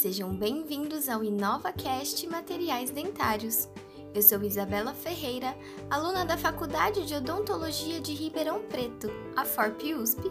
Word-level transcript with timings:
sejam 0.00 0.34
bem-vindos 0.34 1.10
ao 1.10 1.22
InovaCast 1.22 2.26
Materiais 2.26 2.90
Dentários. 2.90 3.68
Eu 4.14 4.22
sou 4.22 4.42
Isabela 4.42 4.94
Ferreira, 4.94 5.54
aluna 5.90 6.24
da 6.24 6.38
Faculdade 6.38 7.04
de 7.04 7.14
Odontologia 7.14 8.00
de 8.00 8.14
Ribeirão 8.14 8.62
Preto, 8.62 9.10
a 9.36 9.44
FORP-USP, 9.44 10.22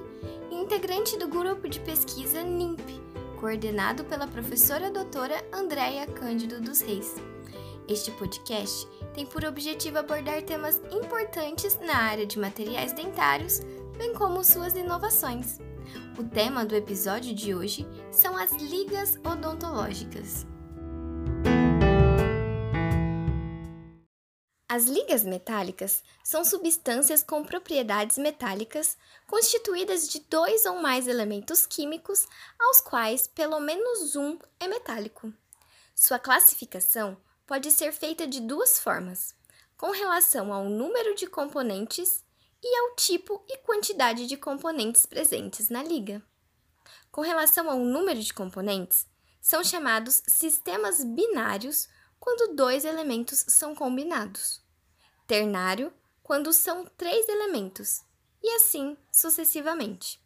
e 0.49 0.55
integrante 0.55 1.19
do 1.19 1.27
grupo 1.27 1.69
de 1.69 1.79
pesquisa 1.81 2.41
NIMP, 2.41 2.81
coordenado 3.39 4.03
pela 4.05 4.25
professora 4.25 4.89
doutora 4.89 5.35
Andréia 5.53 6.07
Cândido 6.07 6.59
dos 6.59 6.81
Reis. 6.81 7.13
Este 7.87 8.09
podcast 8.09 8.87
tem 9.13 9.27
por 9.27 9.45
objetivo 9.45 9.99
abordar 9.99 10.41
temas 10.41 10.81
importantes 10.91 11.77
na 11.79 11.95
área 11.95 12.25
de 12.25 12.39
materiais 12.39 12.91
dentários, 12.91 13.59
bem 13.99 14.15
como 14.15 14.43
suas 14.43 14.75
inovações. 14.75 15.59
O 16.17 16.23
tema 16.23 16.65
do 16.65 16.75
episódio 16.75 17.33
de 17.33 17.53
hoje 17.53 17.87
são 18.11 18.35
as 18.37 18.51
ligas 18.53 19.17
odontológicas. 19.23 20.45
As 24.71 24.85
ligas 24.85 25.23
metálicas 25.23 26.03
são 26.23 26.45
substâncias 26.45 27.23
com 27.23 27.43
propriedades 27.43 28.19
metálicas 28.19 28.95
constituídas 29.25 30.07
de 30.07 30.19
dois 30.29 30.63
ou 30.65 30.79
mais 30.79 31.07
elementos 31.07 31.65
químicos, 31.65 32.27
aos 32.59 32.79
quais 32.79 33.25
pelo 33.25 33.59
menos 33.59 34.15
um 34.15 34.37
é 34.59 34.67
metálico. 34.67 35.33
Sua 35.95 36.19
classificação 36.19 37.17
pode 37.47 37.71
ser 37.71 37.91
feita 37.91 38.27
de 38.27 38.39
duas 38.39 38.79
formas: 38.79 39.33
com 39.75 39.89
relação 39.89 40.53
ao 40.53 40.65
número 40.65 41.15
de 41.15 41.25
componentes 41.25 42.23
e 42.61 42.77
ao 42.77 42.95
tipo 42.95 43.43
e 43.47 43.57
quantidade 43.57 44.27
de 44.27 44.37
componentes 44.37 45.05
presentes 45.05 45.69
na 45.69 45.83
liga. 45.83 46.21
Com 47.11 47.21
relação 47.21 47.69
ao 47.69 47.79
número 47.79 48.19
de 48.19 48.33
componentes, 48.33 49.07
são 49.41 49.63
chamados 49.63 50.21
sistemas 50.27 51.03
binários 51.03 51.87
quando 52.19 52.55
dois 52.55 52.85
elementos 52.85 53.45
são 53.47 53.73
combinados, 53.73 54.61
ternário 55.25 55.93
quando 56.21 56.53
são 56.53 56.85
três 56.97 57.27
elementos, 57.27 58.01
e 58.43 58.49
assim 58.55 58.95
sucessivamente. 59.11 60.21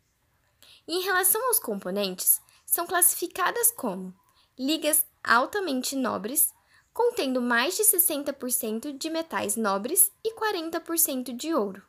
Em 0.87 1.01
relação 1.03 1.45
aos 1.47 1.59
componentes, 1.59 2.41
são 2.65 2.85
classificadas 2.85 3.71
como 3.71 4.13
ligas 4.57 5.05
altamente 5.23 5.95
nobres 5.95 6.53
contendo 6.93 7.41
mais 7.41 7.75
de 7.75 7.83
60% 7.83 8.97
de 8.97 9.09
metais 9.09 9.55
nobres 9.55 10.11
e 10.23 10.35
40% 10.35 11.35
de 11.35 11.53
ouro. 11.53 11.81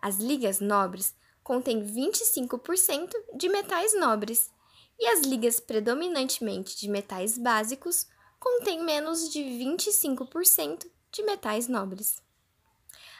As 0.00 0.16
ligas 0.18 0.60
nobres 0.60 1.14
contêm 1.42 1.84
25% 1.84 3.12
de 3.34 3.48
metais 3.48 3.98
nobres 3.98 4.50
e 4.98 5.06
as 5.06 5.22
ligas 5.22 5.58
predominantemente 5.58 6.78
de 6.78 6.88
metais 6.88 7.36
básicos 7.36 8.06
contêm 8.38 8.82
menos 8.82 9.30
de 9.30 9.40
25% 9.40 10.86
de 11.12 11.22
metais 11.22 11.68
nobres. 11.68 12.22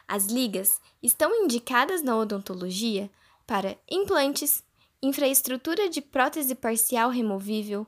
As 0.07 0.27
ligas 0.27 0.81
estão 1.03 1.35
indicadas 1.35 2.03
na 2.03 2.17
odontologia 2.17 3.11
para 3.47 3.79
implantes, 3.91 4.63
infraestrutura 5.03 5.89
de 5.89 6.01
prótese 6.01 6.55
parcial 6.55 7.11
removível 7.11 7.87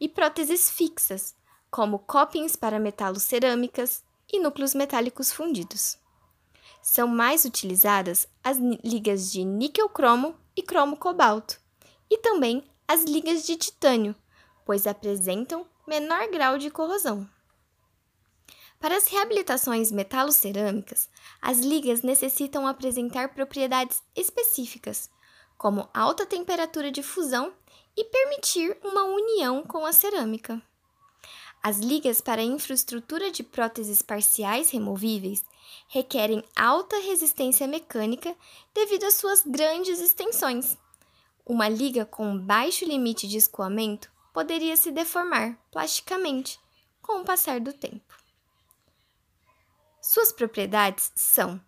e 0.00 0.08
próteses 0.08 0.70
fixas, 0.70 1.34
como 1.70 1.98
copings 1.98 2.56
para 2.56 2.78
metalocerâmicas 2.78 4.04
e 4.32 4.38
núcleos 4.38 4.74
metálicos 4.74 5.32
fundidos. 5.32 5.98
São 6.86 7.08
mais 7.08 7.46
utilizadas 7.46 8.28
as 8.42 8.58
ligas 8.58 9.32
de 9.32 9.42
níquel-cromo 9.42 10.36
e 10.54 10.60
cromo-cobalto, 10.62 11.58
e 12.10 12.18
também 12.18 12.62
as 12.86 13.04
ligas 13.04 13.46
de 13.46 13.56
titânio, 13.56 14.14
pois 14.66 14.86
apresentam 14.86 15.66
menor 15.86 16.28
grau 16.28 16.58
de 16.58 16.68
corrosão. 16.68 17.26
Para 18.78 18.98
as 18.98 19.06
reabilitações 19.06 19.90
metalocerâmicas, 19.90 21.08
as 21.40 21.58
ligas 21.60 22.02
necessitam 22.02 22.66
apresentar 22.66 23.32
propriedades 23.32 24.02
específicas, 24.14 25.08
como 25.56 25.88
alta 25.94 26.26
temperatura 26.26 26.92
de 26.92 27.02
fusão 27.02 27.54
e 27.96 28.04
permitir 28.04 28.76
uma 28.84 29.04
união 29.04 29.62
com 29.62 29.86
a 29.86 29.92
cerâmica. 29.92 30.60
As 31.66 31.78
ligas 31.78 32.20
para 32.20 32.42
infraestrutura 32.42 33.30
de 33.30 33.42
próteses 33.42 34.02
parciais 34.02 34.68
removíveis 34.68 35.42
requerem 35.88 36.44
alta 36.54 36.94
resistência 36.98 37.66
mecânica 37.66 38.36
devido 38.74 39.04
às 39.04 39.14
suas 39.14 39.42
grandes 39.42 39.98
extensões. 39.98 40.76
Uma 41.42 41.66
liga 41.66 42.04
com 42.04 42.38
baixo 42.38 42.84
limite 42.84 43.26
de 43.26 43.38
escoamento 43.38 44.12
poderia 44.30 44.76
se 44.76 44.90
deformar 44.90 45.58
plasticamente 45.70 46.60
com 47.00 47.22
o 47.22 47.24
passar 47.24 47.58
do 47.58 47.72
tempo. 47.72 48.14
Suas 50.02 50.30
propriedades 50.32 51.12
são 51.14 51.58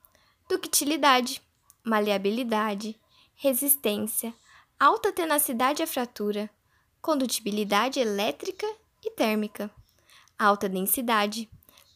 ductilidade, 0.47 1.41
maleabilidade, 1.83 3.01
resistência, 3.35 4.35
alta 4.79 5.11
tenacidade 5.11 5.83
à 5.83 5.87
fratura, 5.87 6.51
condutibilidade 7.01 7.99
elétrica 7.99 8.67
e 9.03 9.11
térmica 9.11 9.71
alta 10.39 10.69
densidade, 10.69 11.49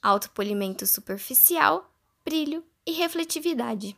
alto 0.02 0.30
polimento 0.30 0.86
superficial, 0.86 1.90
brilho 2.24 2.64
e 2.86 2.92
refletividade. 2.92 3.96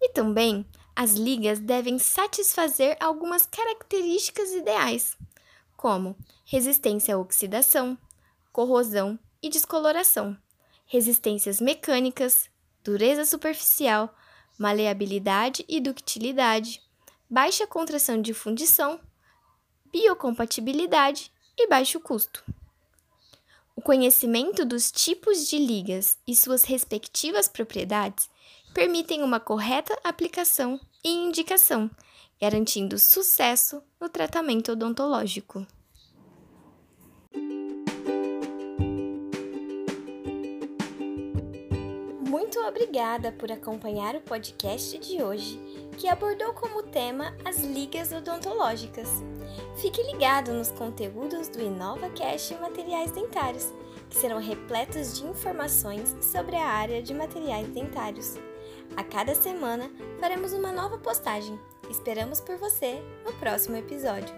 E 0.00 0.10
também 0.10 0.66
as 0.94 1.12
ligas 1.14 1.58
devem 1.58 1.98
satisfazer 1.98 2.96
algumas 3.00 3.46
características 3.46 4.50
ideais, 4.52 5.16
como 5.76 6.16
resistência 6.44 7.14
à 7.14 7.18
oxidação, 7.18 7.96
corrosão 8.52 9.18
e 9.42 9.48
descoloração, 9.48 10.36
resistências 10.86 11.60
mecânicas, 11.60 12.50
dureza 12.82 13.24
superficial, 13.24 14.12
maleabilidade 14.58 15.64
e 15.68 15.80
ductilidade, 15.80 16.82
baixa 17.30 17.66
contração 17.66 18.20
de 18.20 18.34
fundição, 18.34 19.00
biocompatibilidade 19.92 21.30
e 21.56 21.68
baixo 21.68 22.00
custo. 22.00 22.44
Conhecimento 23.88 24.66
dos 24.66 24.92
tipos 24.92 25.48
de 25.48 25.56
ligas 25.56 26.18
e 26.26 26.36
suas 26.36 26.62
respectivas 26.62 27.48
propriedades 27.48 28.28
permitem 28.74 29.22
uma 29.22 29.40
correta 29.40 29.98
aplicação 30.04 30.78
e 31.02 31.08
indicação, 31.08 31.90
garantindo 32.38 32.98
sucesso 32.98 33.82
no 33.98 34.10
tratamento 34.10 34.72
odontológico. 34.72 35.66
Muito 42.48 42.66
obrigada 42.66 43.30
por 43.30 43.52
acompanhar 43.52 44.16
o 44.16 44.22
podcast 44.22 44.98
de 45.00 45.22
hoje, 45.22 45.60
que 45.98 46.08
abordou 46.08 46.54
como 46.54 46.82
tema 46.82 47.36
as 47.44 47.58
ligas 47.58 48.10
odontológicas. 48.10 49.06
Fique 49.76 50.02
ligado 50.04 50.54
nos 50.54 50.70
conteúdos 50.70 51.48
do 51.48 51.60
InovaCast 51.60 52.54
Materiais 52.54 53.10
Dentários, 53.10 53.70
que 54.08 54.16
serão 54.16 54.40
repletos 54.40 55.18
de 55.18 55.26
informações 55.26 56.16
sobre 56.22 56.56
a 56.56 56.64
área 56.64 57.02
de 57.02 57.12
materiais 57.12 57.68
dentários. 57.68 58.36
A 58.96 59.04
cada 59.04 59.34
semana 59.34 59.90
faremos 60.18 60.54
uma 60.54 60.72
nova 60.72 60.96
postagem. 60.96 61.60
Esperamos 61.90 62.40
por 62.40 62.56
você 62.56 63.02
no 63.26 63.32
próximo 63.34 63.76
episódio. 63.76 64.34